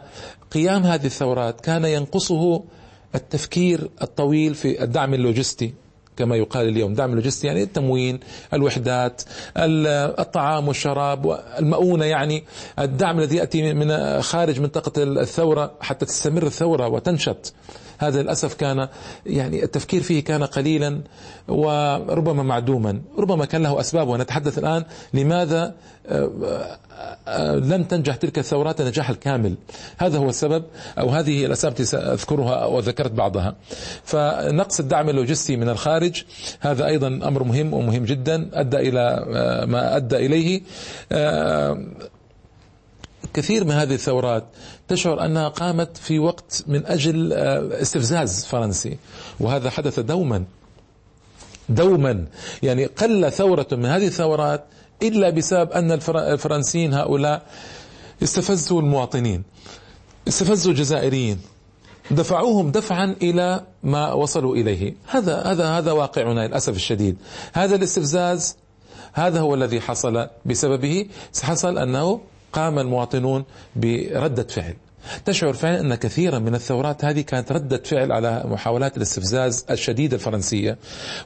قيام 0.51 0.84
هذه 0.84 1.05
الثورات 1.05 1.62
كان 1.62 1.86
ينقصه 1.86 2.63
التفكير 3.15 3.89
الطويل 4.01 4.56
في 4.56 4.84
الدعم 4.84 5.13
اللوجستي 5.13 5.74
كما 6.18 6.36
يقال 6.36 6.68
اليوم. 6.68 6.94
دعم 6.94 7.10
اللوجستي 7.10 7.48
يعني 7.48 7.63
التموين 7.63 8.20
الوحدات 8.53 9.22
الطعام 9.58 10.68
والشراب 10.68 11.39
المؤونة 11.60 12.06
يعني 12.06 12.44
الدعم 12.80 13.20
الذي 13.20 13.36
يأتي 13.38 13.74
من 13.74 14.22
خارج 14.22 14.60
منطقة 14.60 15.03
الثورة 15.03 15.72
حتى 15.82 16.06
تستمر 16.06 16.44
الثورة 16.46 16.88
وتنشط. 16.88 17.53
هذا 18.01 18.22
للأسف 18.22 18.53
كان 18.53 18.88
يعني 19.25 19.63
التفكير 19.63 20.01
فيه 20.01 20.24
كان 20.24 20.43
قليلا 20.43 21.01
وربما 21.48 22.43
معدوما. 22.43 23.01
ربما 23.17 23.46
كان 23.46 23.63
له 23.63 23.79
أسباب 23.79 24.08
ونتحدث 24.08 24.58
الآن 24.58 24.84
لماذا 25.13 25.75
آه، 26.08 26.77
آه، 27.27 27.55
لن 27.55 27.88
تنجح 27.88 28.15
تلك 28.15 28.39
الثورات 28.39 28.81
النجاح 28.81 29.10
الكامل. 29.10 29.55
هذا 29.98 30.17
هو 30.17 30.29
السبب 30.29 30.63
أو 31.00 31.10
هذه 31.10 31.46
الأسباب 31.46 31.72
التي 31.72 31.86
سأذكرها 31.86 32.65
وذكرت 32.65 33.12
بعضها. 33.12 33.55
فنقص 34.03 34.79
الدعم 34.79 35.10
اللوجستي 35.10 35.55
من 35.55 35.70
الخارج. 35.70 36.24
هذا 36.60 36.88
أيضا 36.88 37.08
أمر 37.08 37.43
مهم 37.43 37.74
ومهم 37.74 38.05
جدا 38.05 38.50
أدى 38.53 38.77
إلى 38.77 39.25
آه، 39.36 39.65
ما 39.65 39.96
أدى 39.96 40.15
إليه. 40.15 40.62
كثير 43.34 43.63
من 43.63 43.72
هذه 43.72 43.94
الثورات 43.94 44.44
تشعر 44.88 45.25
أنها 45.25 45.48
قامت 45.48 45.98
في 45.98 46.20
وقت 46.20 46.63
من 46.68 46.86
أجل 46.86 47.34
آه، 47.34 47.82
استفزاز 47.82 48.46
فرنسي. 48.46 48.98
وهذا 49.40 49.70
حدث 49.70 50.00
دوما. 50.00 50.44
دوما. 51.70 52.25
يعني 52.63 52.86
قل 52.86 53.32
ثورة 53.32 53.68
من 53.72 53.86
هذه 53.86 54.08
الثورات 54.08 54.66
إلا 55.04 55.30
بسبب 55.30 55.72
أن 55.72 55.92
الفرنسيين 56.16 56.94
هؤلاء 56.94 57.46
استفزوا 58.24 58.82
المواطنين 58.82 59.44
استفزوا 60.28 60.72
الجزائريين 60.72 61.42
دفعوهم 62.12 62.72
دفعا 62.72 63.16
إلى 63.22 63.66
ما 63.84 64.13
وصلوا 64.13 64.56
إليه. 64.56 64.96
هذا 65.08 65.42
هذا 65.42 65.68
هذا 65.68 65.92
واقعنا 65.92 66.48
للأسف 66.48 66.75
الشديد. 66.75 67.18
هذا 67.54 67.75
الاستفزاز 67.75 68.58
هذا 69.13 69.40
هو 69.40 69.54
الذي 69.54 69.82
حصل 69.82 70.28
بسببه. 70.46 71.06
حصل 71.44 71.78
أنه 71.78 72.22
قام 72.53 72.79
المواطنون 72.79 73.46
بردة 73.75 74.43
فعل. 74.43 74.74
تشعر 75.25 75.53
فعلا 75.53 75.81
أن 75.81 75.96
كثيرا 75.96 76.39
من 76.39 76.55
الثورات 76.55 77.05
هذه 77.05 77.22
كانت 77.22 77.51
ردة 77.51 77.81
فعل 77.86 78.12
على 78.12 78.43
محاولات 78.46 78.98
الاستفزاز 78.98 79.65
الشديدة 79.70 80.15
الفرنسية. 80.15 80.77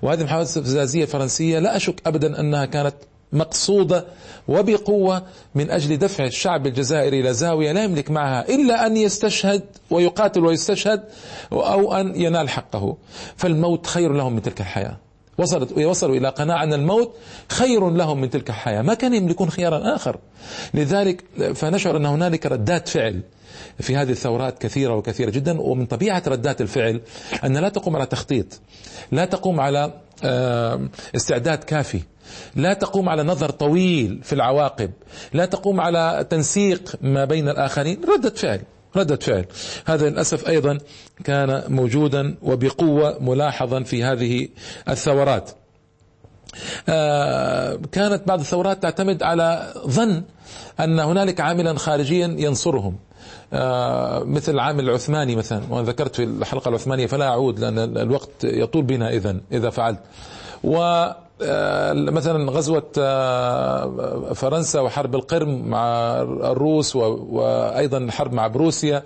وهذه 0.01 0.19
المحاولات 0.19 0.47
الاستفزازية 0.47 1.03
الفرنسية 1.03 1.59
لا 1.59 1.75
أشك 1.75 2.01
أبدا 2.07 2.39
أنها 2.39 2.65
كانت 2.65 2.95
مقصودة 3.33 4.05
وبقوة 4.47 5.23
من 5.55 5.71
أجل 5.71 5.97
دفع 5.97 6.25
الشعب 6.25 6.67
الجزائري 6.67 7.19
إلى 7.19 7.33
زاوية 7.33 7.71
لا 7.71 7.83
يملك 7.83 8.11
معها 8.11 8.49
إلا 8.49 8.85
أن 8.85 8.97
يستشهد 8.97 9.63
ويقاتل 9.89 10.45
ويستشهد 10.45 11.03
أو 11.51 11.93
أن 11.93 12.21
ينال 12.21 12.49
حقه. 12.49 12.97
فالموت 13.35 13.87
خير 13.87 14.13
لهم 14.13 14.33
من 14.33 14.41
تلك 14.41 14.61
الحياة. 14.61 14.97
وصلت 15.37 15.77
وصلوا 15.77 16.15
إلى 16.15 16.29
قناعة 16.29 16.63
أن 16.63 16.73
الموت 16.73 17.15
خير 17.49 17.89
لهم 17.89 18.21
من 18.21 18.29
تلك 18.29 18.49
الحياة. 18.49 18.81
ما 18.81 18.93
كان 18.93 19.13
يملكون 19.13 19.49
خيارا 19.49 19.95
آخر. 19.95 20.17
لذلك 20.73 21.23
فنشعر 21.55 21.97
أن 21.97 22.05
هنالك 22.05 22.45
ردات 22.45 22.87
فعل 22.87 23.21
في 23.79 23.95
هذه 23.95 24.11
الثورات 24.11 24.61
كثيرة 24.61 24.95
وكثيرة 24.95 25.29
جدا 25.29 25.61
ومن 25.61 25.85
طبيعة 25.85 26.23
ردات 26.27 26.61
الفعل 26.61 27.01
أن 27.43 27.57
لا 27.57 27.69
تقوم 27.69 27.95
على 27.95 28.05
تخطيط 28.05 28.59
لا 29.11 29.25
تقوم 29.25 29.59
على 29.59 29.93
استعداد 31.15 31.63
كافي 31.63 32.01
لا 32.55 32.73
تقوم 32.73 33.09
على 33.09 33.23
نظر 33.23 33.49
طويل 33.49 34.19
في 34.23 34.33
العواقب 34.33 34.91
لا 35.33 35.45
تقوم 35.45 35.81
على 35.81 36.25
تنسيق 36.29 36.95
ما 37.01 37.25
بين 37.25 37.49
الآخرين. 37.49 38.01
ردة 38.17 38.29
فعل. 38.29 38.61
ردة 38.97 39.15
فعل. 39.15 39.45
هذا 39.85 40.09
للأسف 40.09 40.47
أيضا 40.47 40.77
كان 41.23 41.63
موجودا 41.67 42.35
وبقوة 42.41 43.17
ملاحظا 43.21 43.83
في 43.83 44.03
هذه 44.03 44.47
الثورات. 44.89 45.51
آه، 46.89 47.79
كانت 47.91 48.27
بعض 48.27 48.39
الثورات 48.39 48.83
تعتمد 48.83 49.23
على 49.23 49.73
ظن 49.87 50.23
أن 50.79 50.99
هنالك 50.99 51.41
عاملا 51.41 51.77
خارجيا 51.77 52.35
ينصرهم. 52.39 52.95
آه، 53.53 54.23
مثل 54.23 54.53
العامل 54.53 54.89
العثماني 54.89 55.35
مثلا. 55.35 55.61
وأنا 55.69 55.87
ذكرت 55.87 56.15
في 56.15 56.23
الحلقة 56.23 56.69
العثمانية 56.69 57.07
فلا 57.07 57.27
أعود 57.27 57.59
لأن 57.59 57.97
الوقت 57.97 58.43
يطول 58.43 58.83
بنا 58.83 59.09
إذا 59.09 59.37
إذا 59.51 59.69
فعلت. 59.69 59.99
و 60.63 61.05
مثلا 61.93 62.51
غزوة 62.51 62.91
آه، 62.97 64.33
فرنسا 64.33 64.79
وحرب 64.79 65.15
القرم 65.15 65.67
مع 65.67 66.15
الروس 66.21 66.95
وأيضا 66.95 67.97
الحرب 67.97 68.33
مع 68.33 68.47
بروسيا. 68.47 69.03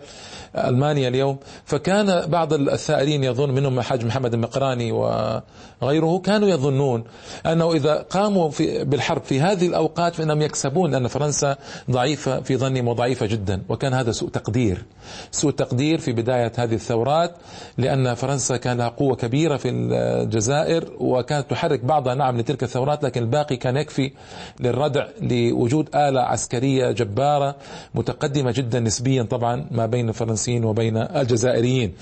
ألمانيا 0.56 1.08
اليوم. 1.08 1.38
فكان 1.66 2.26
بعض 2.30 2.54
الثائرين 2.54 3.24
يظن 3.24 3.50
منهم 3.52 3.80
الحاج 3.80 4.06
محمد 4.06 4.34
المقراني 4.34 4.92
وغيره 4.92 6.20
كانوا 6.26 6.48
يظنون 6.50 7.04
أنه 7.46 7.74
إذا 7.74 7.96
قاموا 8.10 8.50
في 8.50 8.84
بالحرب 8.84 9.24
في 9.24 9.42
هذه 9.42 9.68
الأوقات 9.68 10.16
فإنهم 10.16 10.42
يكسبون 10.42 10.92
لأن 10.92 11.08
فرنسا 11.08 11.56
ضعيفة 11.92 12.42
في 12.42 12.58
ظنهم 12.58 12.88
وضعيفة 12.88 13.26
جدا. 13.26 13.62
وكان 13.70 13.94
هذا 13.94 14.12
سوء 14.12 14.30
تقدير. 14.30 14.86
سوء 15.32 15.52
تقدير 15.52 15.98
في 16.00 16.12
بداية 16.12 16.52
هذه 16.58 16.74
الثورات 16.74 17.36
لأن 17.78 18.14
فرنسا 18.14 18.58
كان 18.58 18.78
لها 18.78 18.88
قوة 18.88 19.16
كبيرة 19.16 19.58
في 19.58 19.70
الجزائر 19.70 20.90
وكانت 21.00 21.50
تحرك 21.52 21.80
بعضها 21.86 22.16
نعم 22.16 22.38
لتلك 22.38 22.64
الثورات 22.64 23.04
لكن 23.04 23.22
الباقي 23.22 23.56
كان 23.56 23.78
يكفي 23.78 24.12
للردع 24.60 25.08
لوجود 25.22 25.90
آلة 25.96 26.22
عسكرية 26.22 26.92
جبارة 26.92 27.56
متقدمة 27.96 28.52
جدا 28.52 28.80
نسبيا 28.80 29.24
طبعا 29.24 29.66
ما 29.72 29.86
بين 29.86 30.12
فرنسا 30.12 30.39
الفرنسيين 30.40 30.66
وبين 30.66 30.98
الجزائريين. 30.98 31.94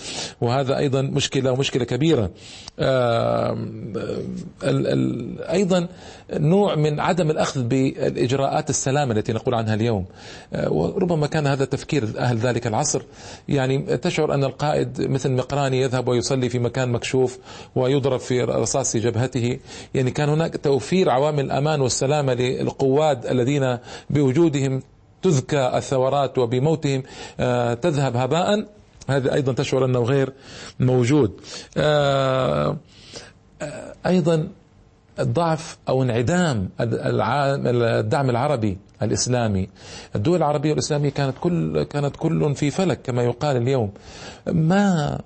وهذا 0.42 0.78
أيضا 0.78 1.02
مشكلة 1.02 1.52
ومشكلة 1.52 1.84
كبيرة. 1.84 2.30
أيضا 5.52 5.88
نوع 6.34 6.76
من 6.76 7.00
عدم 7.00 7.32
الأخذ 7.32 7.64
بالإجراءات 7.64 8.70
السلامة 8.70 9.14
التي 9.14 9.34
نقول 9.34 9.56
عنها 9.56 9.74
اليوم. 9.74 10.06
آه، 10.54 10.72
وربما 10.72 11.28
كان 11.28 11.48
هذا 11.48 11.66
تفكير 11.66 12.04
أهل 12.18 12.38
ذلك 12.38 12.68
العصر. 12.68 13.02
يعني 13.50 13.98
تشعر 13.98 14.34
أن 14.34 14.44
القائد 14.44 15.02
مثل 15.02 15.32
مقراني 15.32 15.82
يذهب 15.82 16.08
ويصلي 16.08 16.50
في 16.50 16.60
مكان 16.60 16.90
مكشوف 16.90 17.40
ويضرب 17.76 18.20
في 18.20 18.44
رصاص 18.44 18.98
جبهته. 18.98 19.60
يعني 19.94 20.12
كان 20.12 20.30
هناك 20.30 20.58
توفير 20.58 21.10
عوامل 21.10 21.46
الأمان 21.46 21.82
والسلامة 21.82 22.34
للقواد 22.34 23.26
الذين 23.26 23.78
بوجودهم. 24.10 24.82
تذكى 25.22 25.72
الثورات 25.78 26.38
وبموتهم 26.38 27.04
آه، 27.40 27.74
تذهب 27.74 28.16
هباء. 28.16 28.66
هذا 29.10 29.34
أيضا 29.34 29.54
تشعر 29.54 29.86
أنه 29.86 30.00
غير 30.00 30.34
موجود. 30.80 31.42
آه، 31.78 32.78
آه، 33.62 33.94
أيضا 34.06 34.48
الضعف 35.20 35.78
أو 35.90 36.04
انعدام 36.04 36.70
الدعم 36.80 38.30
العربي 38.30 38.78
الإسلامي. 39.02 39.70
الدول 40.16 40.38
العربية 40.38 40.70
والإسلامية 40.70 41.10
كانت 41.10 41.36
كل 41.42 41.84
كانت 41.84 42.16
كل 42.16 42.56
في 42.56 42.72
فلك 42.72 43.02
كما 43.02 43.24
يقال 43.24 43.58
اليوم. 43.58 43.92
ما 44.48 45.20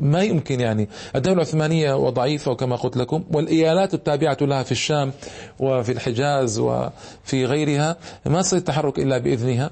ما 0.00 0.22
يمكن 0.22 0.60
يعني. 0.60 0.88
الدولة 1.16 1.36
العثمانية 1.36 1.94
وضعيفة 1.94 2.50
وكما 2.50 2.76
قلت 2.76 2.96
لكم 2.96 3.24
والإيالات 3.32 3.94
التابعة 3.94 4.36
لها 4.40 4.62
في 4.62 4.72
الشام 4.72 5.12
وفي 5.60 5.92
الحجاز 5.92 6.58
وفي 6.58 7.44
غيرها 7.44 7.96
ما 8.26 8.42
التحرك 8.52 8.98
إلا 8.98 9.18
بإذنها. 9.18 9.70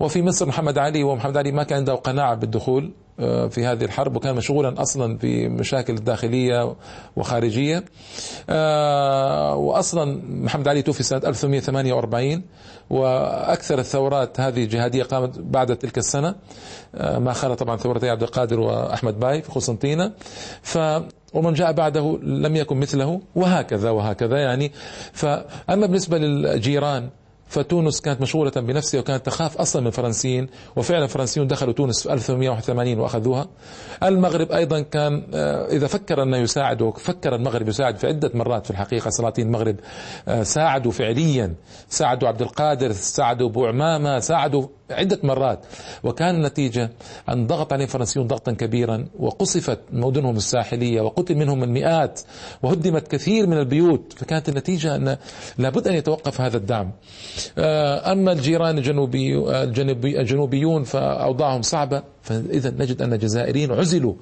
وفي 0.00 0.22
مصر 0.22 0.46
محمد 0.46 0.78
علي 0.78 1.02
ومحمد 1.02 1.36
علي 1.36 1.52
ما 1.52 1.62
كان 1.62 1.78
عنده 1.78 1.94
قناعة 1.94 2.34
بالدخول 2.34 2.92
آه، 3.20 3.46
في 3.48 3.66
هذه 3.66 3.84
الحرب 3.84 4.16
وكان 4.16 4.36
مشغولا 4.36 4.82
أصلا 4.82 5.18
في 5.18 5.48
مشاكل 5.48 5.94
داخلية 5.94 6.76
وخارجية. 7.16 7.84
آه، 8.50 9.54
واصلا 9.54 10.22
محمد 10.28 10.68
علي 10.68 10.82
توفي 10.82 11.02
سنة 11.02 11.22
1848 11.26 12.42
وأكثر 12.90 13.78
الثورات 13.78 14.40
هذه 14.40 14.64
الجهادية 14.64 15.02
قامت 15.02 15.38
بعد 15.38 15.76
تلك 15.76 15.98
السنة. 15.98 16.34
آه، 16.94 17.18
ما 17.18 17.32
خلا 17.32 17.54
طبعا 17.54 17.76
ثورتي 17.76 18.10
عبد 18.10 18.22
القادر 18.22 18.60
وأحمد 18.60 19.20
باي 19.20 19.42
في 19.42 19.52
قسنطينة. 19.52 20.12
ف 20.62 20.78
ومن 21.34 21.52
جاء 21.52 21.72
بعده 21.72 22.18
لم 22.22 22.56
يكن 22.56 22.76
مثله 22.76 23.20
وهكذا 23.34 23.90
وهكذا 23.90 24.38
يعني. 24.38 24.72
فأما 25.12 25.86
بالنسبة 25.86 26.18
للجيران 26.18 27.08
فتونس 27.48 28.00
كانت 28.00 28.20
مشغولة 28.20 28.50
بنفسها 28.50 29.00
وكانت 29.00 29.26
تخاف 29.26 29.56
أصلا 29.56 29.82
من 29.82 29.88
الفرنسيين 29.88 30.48
وفعلا 30.76 31.04
الفرنسيون 31.04 31.46
دخلوا 31.46 31.72
تونس 31.72 32.02
في 32.02 32.12
1881 32.12 32.98
وأخذوها. 33.00 33.48
المغرب 34.02 34.52
أيضا 34.52 34.80
كان 34.80 35.22
آه، 35.34 35.66
إذا 35.66 35.86
فكر 35.86 36.22
أنه 36.22 36.36
يساعد 36.36 36.82
وفكر 36.82 37.34
المغرب 37.34 37.68
يساعد 37.68 37.96
في 37.98 38.06
عدة 38.06 38.30
مرات 38.34 38.64
في 38.64 38.70
الحقيقة 38.70 39.10
سلاطين 39.10 39.46
المغرب 39.46 39.76
آه، 40.28 40.42
ساعدوا 40.42 40.92
فعليا 40.92 41.54
ساعدوا 41.88 42.28
عبد 42.28 42.42
القادر 42.42 42.92
ساعدوا 42.92 43.48
أبو 43.48 43.66
عمامة 43.66 44.18
ساعدوا 44.18 44.66
عدة 44.90 45.18
مرات. 45.22 45.66
وكان 46.04 46.34
النتيجة 46.34 46.90
أن 47.28 47.46
ضغط 47.46 47.72
عليهم 47.72 47.86
الفرنسيون 47.86 48.26
ضغطا 48.26 48.52
كبيرا 48.52 49.06
وقصفت 49.18 49.78
مدنهم 49.92 50.36
الساحلية 50.36 51.00
وقتل 51.00 51.34
منهم 51.34 51.64
المئات 51.64 52.20
وهدمت 52.62 53.08
كثير 53.08 53.46
من 53.46 53.58
البيوت. 53.58 54.12
فكانت 54.16 54.48
النتيجة 54.48 54.96
أن 54.96 55.16
لابد 55.58 55.88
أن 55.88 55.94
يتوقف 55.94 56.40
هذا 56.40 56.56
الدعم. 56.56 56.92
آه، 57.58 58.12
أما 58.12 58.32
الجيران 58.32 58.78
الجنوبي 58.78 59.38
الجنوبي 59.62 60.20
الجنوبيون 60.20 60.84
فأوضاعهم 60.84 61.62
صعبة. 61.62 62.02
فإذا 62.28 62.70
نجد 62.78 63.02
أن 63.02 63.12
الجزائريين 63.12 63.72
عزلوا 63.72 64.14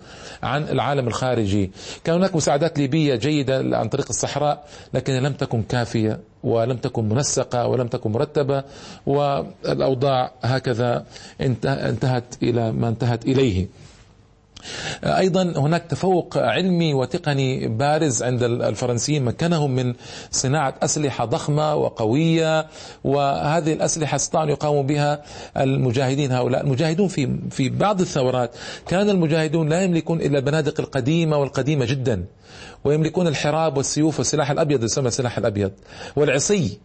عن 0.42 0.62
العالم 0.62 1.08
الخارجي. 1.08 1.70
كان 2.04 2.14
هناك 2.16 2.36
مساعدات 2.36 2.78
ليبية 2.78 3.14
جيدة 3.14 3.76
عن 3.78 3.88
طريق 3.88 4.06
الصحراء 4.08 4.64
لكن 4.94 5.12
لم 5.12 5.32
تكن 5.32 5.62
كافية 5.62 6.20
ولم 6.42 6.76
تكن 6.76 7.08
منسقة 7.08 7.66
ولم 7.66 7.88
تكن 7.88 8.12
مرتبة 8.12 8.64
والأوضاع 9.06 10.32
هكذا 10.42 11.04
انتهت 11.40 12.24
إلى 12.42 12.72
ما 12.72 12.88
انتهت 12.88 13.24
إليه. 13.24 13.66
أيضا 15.04 15.42
هناك 15.56 15.82
تفوق 15.88 16.38
علمي 16.38 16.94
وتقني 16.94 17.68
بارز 17.68 18.22
عند 18.22 18.42
الفرنسيين 18.42 19.24
مكنهم 19.24 19.70
من 19.70 19.94
صناعة 20.30 20.74
أسلحة 20.82 21.24
ضخمة 21.24 21.74
وقوية 21.74 22.66
وهذه 23.04 23.72
الأسلحة 23.72 24.16
استطاعوا 24.16 24.50
يقاوموا 24.50 24.82
بها 24.82 25.22
المجاهدين 25.56 26.32
هؤلاء. 26.32 26.62
المجاهدون 26.64 27.08
في 27.08 27.36
في 27.50 27.68
بعض 27.68 28.00
الثورات 28.00 28.50
كان 28.88 29.10
المجاهدون 29.10 29.68
لا 29.68 29.82
يملكون 29.82 30.20
إلا 30.20 30.38
البنادق 30.38 30.80
القديمة 30.80 31.38
والقديمة 31.38 31.84
جدا 31.84 32.24
ويملكون 32.84 33.26
الحراب 33.26 33.76
والسيوف 33.76 34.18
والسلاح 34.18 34.50
الأبيض 34.50 34.84
يسمى 34.84 35.08
السلاح 35.08 35.38
الأبيض 35.38 35.72
والعصي. 36.16 36.78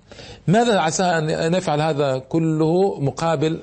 ماذا 0.47 0.79
عسى 0.79 1.03
أن 1.03 1.51
نفعل 1.51 1.81
هذا 1.81 2.17
كله 2.17 2.99
مقابل 2.99 3.59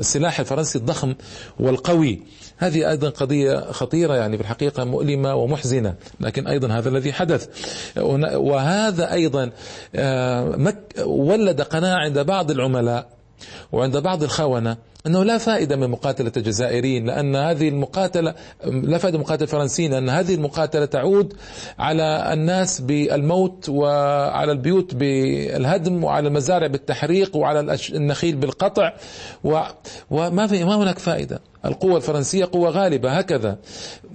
السلاح 0.00 0.40
الفرنسي 0.40 0.78
الضخم؟ 0.78 1.07
والقوي. 1.60 2.22
هذه 2.56 2.90
أيضا 2.90 3.08
قضية 3.08 3.72
خطيرة 3.72 4.14
يعني 4.14 4.36
في 4.36 4.42
الحقيقة 4.42 4.84
مؤلمة 4.84 5.34
ومحزنة 5.34 5.94
لكن 6.20 6.46
أيضا 6.46 6.68
هذا 6.68 6.88
الذي 6.88 7.12
حدث. 7.12 7.48
وهذا 8.36 9.12
أيضا 9.12 9.50
آه، 9.94 10.74
ولد 11.04 11.60
قناعة 11.60 12.04
عند 12.04 12.18
بعض 12.18 12.50
العملاء 12.50 13.08
وعند 13.72 13.96
بعض 13.96 14.22
الخونة 14.22 14.76
أنه 15.06 15.24
لا 15.24 15.38
فائدة 15.38 15.76
من 15.76 15.90
مقاتلة 15.90 16.32
الجزائريين 16.36 17.06
لأن 17.06 17.36
هذه 17.36 17.68
المقاتلة 17.68 18.34
لا 18.64 18.98
فائدة 18.98 19.18
من 19.18 19.24
مقاتلة 19.24 19.44
الفرنسيين 19.44 19.90
لأن 19.90 20.08
هذه 20.08 20.34
المقاتلة 20.34 20.84
تعود 20.84 21.34
على 21.78 22.32
الناس 22.32 22.80
بالموت 22.80 23.68
وعلى 23.68 24.52
البيوت 24.52 24.94
بالهدم 24.94 26.04
وعلى 26.04 26.28
المزارع 26.28 26.66
بالتحريق 26.66 27.36
وعلى 27.36 27.76
النخيل 27.94 28.36
بالقطع 28.36 28.92
وما 30.10 30.46
في 30.46 30.64
ما 30.64 30.76
هناك 30.76 30.98
فائدة. 30.98 31.40
القوة 31.64 31.96
الفرنسية 31.96 32.44
قوة 32.52 32.70
غالبة 32.70 33.10
هكذا. 33.12 33.58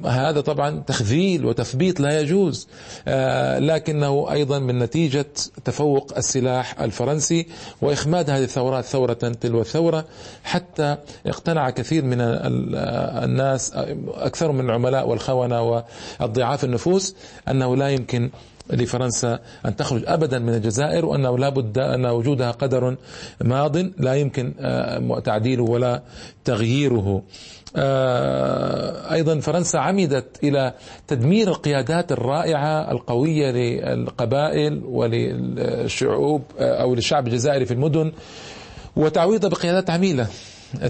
هذا 0.06 0.42
طبعا 0.42 0.84
تخذيل 0.88 1.46
وتثبيت 1.46 2.00
لا 2.00 2.20
يجوز. 2.20 2.68
آه، 3.08 3.60
لكنه 3.60 4.32
أيضا 4.32 4.60
من 4.60 4.80
نتيجة 4.80 5.26
تفوق 5.66 6.14
السلاح 6.18 6.82
الفرنسي 6.82 7.48
وإخماد 7.82 8.30
هذه 8.30 8.44
الثورات 8.44 8.86
ثورة 8.86 9.14
تلو 9.14 9.64
ثورة 9.64 10.06
حتى 10.44 10.98
اقتنع 11.28 11.70
كثير 11.70 12.06
من 12.06 12.18
الناس 12.22 13.72
أكثر 14.08 14.52
من 14.52 14.66
العملاء 14.66 15.08
والخونة 15.08 15.84
والضعاف 16.20 16.64
النفوس 16.64 17.16
أنه 17.50 17.76
لا 17.76 17.90
يمكن 17.90 18.30
لفرنسا 18.70 19.40
أن 19.66 19.76
تخرج 19.76 20.04
أبدا 20.06 20.40
من 20.40 20.54
الجزائر 20.54 21.06
وأنه 21.06 21.38
لا 21.38 21.50
بد 21.50 21.78
أن 21.78 22.06
وجودها 22.06 22.52
قدر 22.52 22.96
ماض 23.42 23.78
لا 23.78 24.14
يمكن 24.14 24.54
آه، 24.60 25.20
تعديله 25.20 25.64
ولا 25.64 26.02
تغييره. 26.46 27.24
آه، 27.76 29.14
أيضا 29.14 29.40
فرنسا 29.40 29.78
عمدت 29.78 30.44
إلى 30.44 30.74
تدمير 31.08 31.48
القيادات 31.48 32.12
الرائعة 32.12 32.92
القوية 32.92 33.52
للقبائل 33.52 34.82
وللشعوب 34.86 36.42
آه، 36.60 36.82
أو 36.82 36.96
للشعب 36.96 37.28
الجزائري 37.28 37.66
في 37.66 37.74
المدن 37.74 38.12
وتعويضها 38.96 39.50
بقيادات 39.50 39.90
عميلة. 39.90 40.28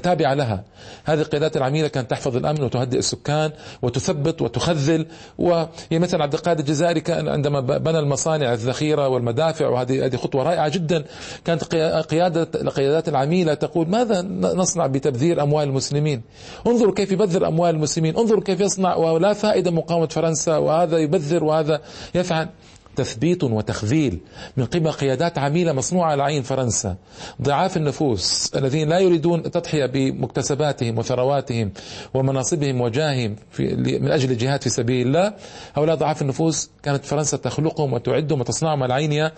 تابعة 0.03 0.33
لها. 0.33 0.63
هذه 1.05 1.21
القيادات 1.21 1.57
العميلة 1.57 1.87
كانت 1.87 2.11
تحفظ 2.11 2.35
الأمن 2.35 2.63
وتهدئ 2.63 2.99
السكان 2.99 3.51
وتثبت 3.81 4.41
وتخذل 4.41 5.05
وهي 5.37 5.67
مثلا 5.91 6.23
عبد 6.23 6.33
القادر 6.33 6.59
الجزائري 6.59 7.01
كان 7.01 7.27
عندما 7.27 7.59
بنى 7.59 7.99
المصانع 7.99 8.53
الذخيرة 8.53 9.07
والمدافع 9.07 9.67
وهذه 9.67 10.05
هذه 10.05 10.15
خطوة 10.15 10.43
رائعة 10.43 10.69
جدا. 10.69 11.03
كانت 11.45 11.63
قيادة 12.09 12.47
القيادات 12.61 13.09
العميلة 13.09 13.53
تقول 13.53 13.89
ماذا 13.89 14.21
نصنع 14.55 14.87
بتبذير 14.87 15.43
أموال 15.43 15.67
المسلمين؟ 15.67 16.21
انظروا 16.67 16.93
كيف 16.93 17.11
يبذر 17.11 17.47
أموال 17.47 17.75
المسلمين 17.75 18.17
انظروا 18.17 18.43
كيف 18.43 18.61
يصنع 18.61 18.95
ولا 18.95 19.33
فائدة 19.33 19.71
مقاومة 19.71 20.07
فرنسا 20.07 20.57
وهذا 20.57 20.97
يبذر 20.97 21.43
وهذا 21.43 21.81
يفعل. 22.15 22.49
تثبيت 22.95 23.43
وتخذيل 23.43 24.19
من 24.57 24.65
قبل 24.65 24.91
قيادات 24.91 25.37
عميلة 25.37 25.73
مصنوعة 25.73 26.11
على 26.11 26.23
عين 26.23 26.43
فرنسا. 26.43 26.95
ضعاف 27.41 27.77
النفوس 27.77 28.51
الذين 28.55 28.89
لا 28.89 28.99
يريدون 28.99 29.39
التضحية 29.39 29.85
بمكتسباتهم 29.85 30.97
وثرواتهم 30.97 31.71
ومناصبهم 32.13 32.81
وجاههم 32.81 33.35
في 33.51 33.75
من 33.75 34.11
أجل 34.11 34.31
الجهاد 34.31 34.61
في 34.61 34.69
سبيل 34.69 35.07
الله. 35.07 35.33
هؤلاء 35.75 35.95
ضعاف 35.95 36.21
النفوس 36.21 36.69
كانت 36.83 37.05
فرنسا 37.05 37.37
تخلقهم 37.37 37.93
وتعدهم 37.93 38.39
وتصنعهم 38.39 38.83
على 38.83 38.93
عينها 38.93 39.31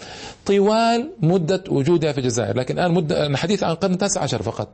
طوال 0.45 1.11
مدة 1.21 1.63
وجودها 1.69 2.11
في 2.11 2.17
الجزائر. 2.17 2.57
لكن 2.57 2.79
الآن 2.79 2.91
مدة 2.91 3.27
الحديث 3.27 3.63
عن 3.63 3.71
القرن 3.71 3.93
التاسع 3.93 4.21
عشر 4.21 4.41
فقط. 4.41 4.67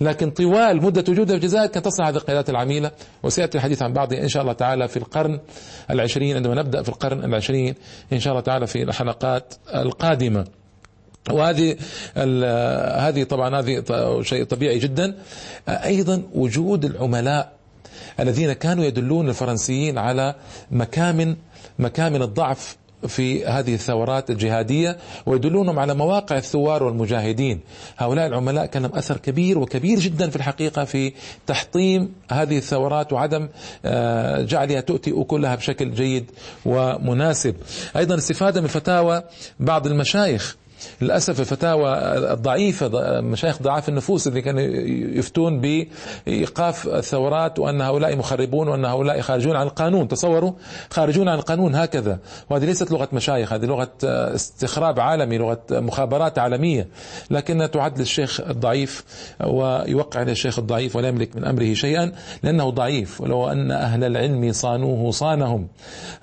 لكن 0.00 0.30
طوال 0.30 0.82
مدة 0.82 1.04
وجودها 1.08 1.38
في 1.38 1.44
الجزائر 1.44 1.66
كانت 1.66 1.86
تصنع 1.86 2.08
هذه 2.08 2.16
القيادات 2.16 2.50
العميلة. 2.50 2.90
وسيأتي 3.22 3.58
الحديث 3.58 3.82
عن 3.82 3.92
بعضها 3.92 4.22
إن 4.22 4.28
شاء 4.28 4.42
الله 4.42 4.52
تعالى 4.52 4.88
في 4.88 4.96
القرن 4.96 5.40
العشرين 5.90 6.36
عندما 6.36 6.54
نبدأ 6.54 6.82
في 6.82 6.88
القرن 6.88 7.24
العشرين. 7.24 7.74
إن 8.12 8.20
شاء 8.20 8.27
الله 8.30 8.40
تعالى 8.40 8.66
في 8.66 8.82
الحلقات 8.82 9.54
القادمة. 9.74 10.46
وهذه 11.30 11.76
هذه 13.08 13.22
طبعا 13.22 13.60
هذه 13.60 13.84
شيء 14.22 14.44
طبيعي 14.44 14.78
جدا. 14.78 15.14
أيضا 15.68 16.22
وجود 16.34 16.84
العملاء 16.84 17.52
الذين 18.20 18.52
كانوا 18.52 18.84
يدلون 18.84 19.28
الفرنسيين 19.28 19.98
على 19.98 20.34
مكامن 20.70 21.36
مكامن 21.78 22.22
الضعف 22.22 22.76
في 23.06 23.46
هذه 23.46 23.74
الثورات 23.74 24.30
الجهادية 24.30 24.96
ويدلونهم 25.26 25.78
على 25.78 25.94
مواقع 25.94 26.36
الثوار 26.36 26.82
والمجاهدين. 26.82 27.60
هؤلاء 27.98 28.26
العملاء 28.26 28.66
كان 28.66 28.82
لهم 28.82 28.94
أثر 28.94 29.16
كبير 29.16 29.58
وكبير 29.58 29.98
جدا 29.98 30.30
في 30.30 30.36
الحقيقة 30.36 30.84
في 30.84 31.12
تحطيم 31.46 32.12
هذه 32.30 32.58
الثورات 32.58 33.12
وعدم 33.12 33.48
آه، 33.84 34.42
جعلها 34.42 34.80
تؤتي 34.80 35.12
أكلها 35.16 35.54
بشكل 35.54 35.94
جيد 35.94 36.30
ومناسب. 36.64 37.54
أيضا 37.96 38.14
استفادة 38.14 38.60
من 38.60 38.66
فتاوى 38.66 39.22
بعض 39.60 39.86
المشايخ 39.86 40.56
للأسف 41.00 41.40
الفتاوى 41.40 41.92
الضعيفة 42.32 42.90
مشايخ 43.20 43.62
ضعاف 43.62 43.88
النفوس 43.88 44.26
اللي 44.26 44.42
كانوا 44.42 44.60
يفتون 45.18 45.60
بإيقاف 45.60 46.88
الثورات 46.88 47.58
وأن 47.58 47.80
هؤلاء 47.80 48.16
مخربون 48.16 48.68
وأن 48.68 48.84
هؤلاء 48.84 49.20
خارجون 49.20 49.56
عن 49.56 49.66
القانون. 49.66 50.08
تصوروا؟ 50.08 50.52
خارجون 50.90 51.28
عن 51.28 51.38
القانون 51.38 51.74
هكذا. 51.74 52.18
وهذه 52.50 52.64
ليست 52.64 52.92
لغة 52.92 53.08
مشايخ 53.12 53.52
هذه 53.52 53.64
لغة 53.64 53.90
استخراب 54.04 55.00
عالمي 55.00 55.38
لغة 55.38 55.62
مخابرات 55.70 56.38
عالمية. 56.38 56.88
لكنها 57.30 57.66
تعد 57.66 57.98
للشيخ 57.98 58.40
الضعيف 58.40 59.04
ويوقع 59.46 60.20
على 60.20 60.32
الشيخ 60.32 60.58
الضعيف 60.58 60.96
ولا 60.96 61.08
يملك 61.08 61.36
من 61.36 61.44
أمره 61.44 61.74
شيئا 61.74 62.12
لأنه 62.42 62.70
ضعيف. 62.70 63.20
ولو 63.20 63.48
أن 63.48 63.70
أهل 63.70 64.04
العلم 64.04 64.52
صانوه 64.52 65.10
صانهم. 65.10 65.68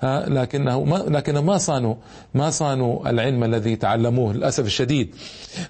لكنه 0.02 0.84
ما 0.84 0.96
لكن 0.96 1.38
ما 1.38 1.58
صانوا 1.58 1.94
ما 2.34 2.50
صانوا 2.50 3.10
العلم 3.10 3.44
الذي 3.44 3.76
تعلموه. 3.76 4.45
للأسف 4.46 4.66
الشديد. 4.66 5.14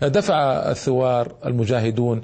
دفع 0.03 0.71
الثوار 0.71 1.35
المجاهدون 1.47 2.21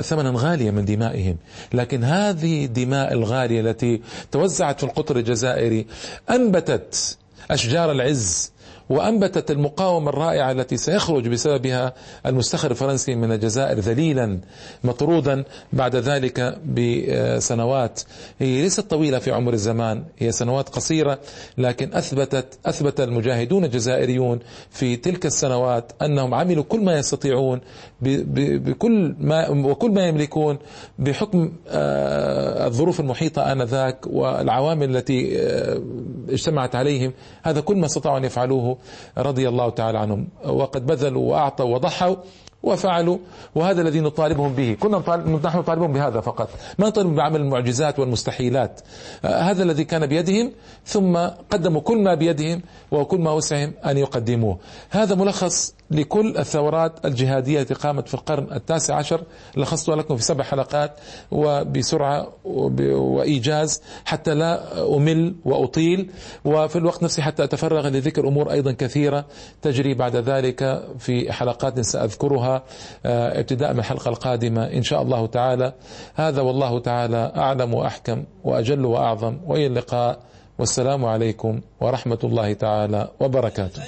ثمنا 0.00 0.32
غاليا 0.36 0.70
من 0.70 0.84
دمائهم. 0.84 1.36
لكن 1.72 2.04
هذه 2.04 2.64
الدماء 2.64 3.12
الغالية 3.12 3.60
التي 3.60 4.00
توزعت 4.32 4.78
في 4.80 4.86
القطر 4.86 5.16
الجزائري 5.16 5.86
أنبتت 6.30 7.16
أشجار 7.50 7.90
العز 7.92 8.52
وأنبتت 8.90 9.50
المقاومة 9.50 10.08
الرائعة 10.10 10.50
التي 10.52 10.76
سيخرج 10.76 11.28
بسببها 11.28 11.94
المستخر 12.26 12.70
الفرنسي 12.70 13.14
من 13.14 13.32
الجزائر 13.32 13.78
ذليلا 13.78 14.40
مطرودا 14.84 15.44
بعد 15.72 15.96
ذلك 15.96 16.58
بسنوات. 16.66 18.00
هي 18.38 18.62
ليست 18.62 18.80
طويلة 18.80 19.18
في 19.18 19.32
عمر 19.32 19.52
الزمان 19.52 20.04
هي 20.18 20.32
سنوات 20.32 20.68
قصيرة 20.68 21.18
لكن 21.58 21.94
أثبتت 21.94 22.58
أثبت 22.66 23.00
المجاهدون 23.00 23.64
الجزائريون 23.64 24.38
في 24.70 24.96
تلك 24.96 25.26
السنوات 25.26 25.92
أنهم 26.02 26.34
عملوا 26.34 26.64
كل 26.64 26.80
ما 26.80 26.98
يستطيعون 26.98 27.60
بكل 28.00 29.14
ما 29.20 29.48
وكل 29.48 29.90
ما 29.90 30.06
يملكون 30.06 30.58
بحكم 30.98 31.52
آه، 31.68 32.66
الظروف 32.66 33.00
المحيطة 33.00 33.52
آنذاك 33.52 34.06
والعوامل 34.06 34.96
التي 34.96 35.38
آه، 35.40 35.82
اجتمعت 36.28 36.74
عليهم. 36.74 37.12
هذا 37.42 37.60
كل 37.60 37.76
ما 37.76 37.86
استطاعوا 37.86 38.18
أن 38.18 38.24
يفعلوه 38.24 38.77
رضي 39.18 39.48
الله 39.48 39.70
تعالى 39.70 39.98
عنهم. 39.98 40.28
وقد 40.44 40.86
بذلوا 40.86 41.30
وأعطوا 41.30 41.74
وضحوا 41.74 42.16
وفعلوا 42.62 43.18
وهذا 43.54 43.82
الذي 43.82 44.00
نطالبهم 44.00 44.52
به. 44.54 44.76
كنا 44.80 44.98
نحن 45.44 45.58
نطالبهم 45.58 45.92
بهذا 45.92 46.20
فقط. 46.20 46.48
ما 46.78 46.88
نطالبهم 46.88 47.14
بعمل 47.14 47.40
المعجزات 47.40 47.98
والمستحيلات. 47.98 48.80
آه، 49.24 49.40
هذا 49.40 49.62
الذي 49.62 49.84
كان 49.84 50.06
بيدهم 50.06 50.52
ثم 50.86 51.16
قدموا 51.50 51.80
كل 51.80 52.02
ما 52.02 52.14
بيدهم 52.14 52.62
وكل 52.90 53.18
ما 53.18 53.32
وسعهم 53.32 53.72
أن 53.86 53.98
يقدموه. 53.98 54.58
هذا 54.90 55.14
ملخص 55.14 55.74
لكل 55.90 56.36
الثورات 56.38 57.06
الجهادية 57.06 57.60
التي 57.60 57.74
قامت 57.74 58.08
في 58.08 58.14
القرن 58.14 58.52
التاسع 58.52 58.94
عشر. 58.94 59.22
لخصتها 59.56 59.96
لكم 59.96 60.16
في 60.16 60.22
سبع 60.22 60.44
حلقات 60.44 60.92
وبسرعة 61.30 62.28
وإيجاز 62.44 63.82
حتى 64.04 64.34
لا 64.34 64.82
أمل 64.96 65.34
وأطيل. 65.44 66.10
وفي 66.44 66.76
الوقت 66.76 67.02
نفسه 67.02 67.22
حتى 67.22 67.44
أتفرغ 67.44 67.88
لذكر 67.88 68.28
أمور 68.28 68.50
أيضا 68.50 68.72
كثيرة 68.72 69.24
تجري 69.62 69.94
بعد 69.94 70.16
ذلك 70.16 70.82
في 70.98 71.32
حلقات 71.32 71.80
سأذكرها 71.80 72.62
آه، 73.06 73.40
ابتداء 73.40 73.72
من 73.72 73.78
الحلقة 73.78 74.08
القادمة 74.08 74.64
إن 74.64 74.82
شاء 74.82 75.02
الله 75.02 75.26
تعالى. 75.26 75.72
هذا 76.14 76.40
والله 76.42 76.80
تعالى 76.80 77.32
أعلم 77.36 77.74
وأحكم 77.74 78.24
وأجل 78.44 78.84
وأعظم. 78.84 79.38
وإلى 79.46 79.66
اللقاء. 79.66 80.18
والسلام 80.58 81.04
عليكم 81.04 81.60
ورحمة 81.80 82.18
الله 82.24 82.52
تعالى 82.52 83.08
وبركاته. 83.20 83.82